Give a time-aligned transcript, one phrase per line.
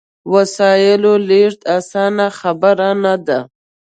[0.33, 3.39] وسایلو لېږد اسانه خبره نه ده.